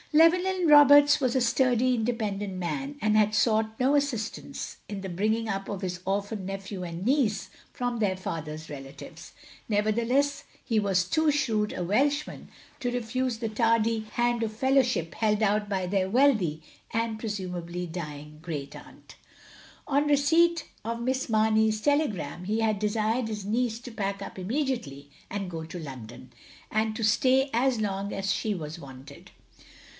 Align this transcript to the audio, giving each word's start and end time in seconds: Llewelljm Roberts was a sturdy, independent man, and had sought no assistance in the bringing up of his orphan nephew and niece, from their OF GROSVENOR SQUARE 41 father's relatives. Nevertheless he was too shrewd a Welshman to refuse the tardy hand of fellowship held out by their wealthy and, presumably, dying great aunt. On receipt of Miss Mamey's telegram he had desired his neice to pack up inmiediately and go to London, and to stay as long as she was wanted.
Llewelljm 0.13 0.67
Roberts 0.69 1.21
was 1.21 1.37
a 1.37 1.41
sturdy, 1.41 1.93
independent 1.93 2.55
man, 2.55 2.95
and 3.01 3.15
had 3.15 3.33
sought 3.33 3.79
no 3.79 3.95
assistance 3.95 4.77
in 4.89 5.01
the 5.01 5.07
bringing 5.07 5.47
up 5.47 5.69
of 5.69 5.81
his 5.81 6.01
orphan 6.05 6.45
nephew 6.45 6.83
and 6.83 7.05
niece, 7.05 7.49
from 7.71 7.99
their 7.99 8.13
OF 8.13 8.17
GROSVENOR 8.17 8.17
SQUARE 8.17 8.43
41 8.43 8.43
father's 8.43 8.69
relatives. 8.69 9.31
Nevertheless 9.69 10.43
he 10.65 10.79
was 10.81 11.05
too 11.05 11.31
shrewd 11.31 11.71
a 11.71 11.83
Welshman 11.83 12.49
to 12.81 12.91
refuse 12.91 13.37
the 13.37 13.47
tardy 13.47 14.01
hand 14.13 14.43
of 14.43 14.51
fellowship 14.51 15.13
held 15.15 15.43
out 15.43 15.69
by 15.69 15.85
their 15.85 16.09
wealthy 16.09 16.61
and, 16.89 17.19
presumably, 17.19 17.85
dying 17.85 18.39
great 18.41 18.75
aunt. 18.75 19.15
On 19.87 20.07
receipt 20.07 20.65
of 20.83 20.99
Miss 20.99 21.29
Mamey's 21.29 21.79
telegram 21.79 22.45
he 22.45 22.59
had 22.59 22.79
desired 22.79 23.29
his 23.29 23.45
neice 23.45 23.79
to 23.83 23.91
pack 23.91 24.21
up 24.21 24.35
inmiediately 24.37 25.05
and 25.29 25.49
go 25.49 25.63
to 25.63 25.79
London, 25.79 26.33
and 26.71 26.95
to 26.97 27.03
stay 27.03 27.51
as 27.53 27.79
long 27.79 28.11
as 28.11 28.33
she 28.33 28.53
was 28.55 28.79
wanted. 28.79 29.29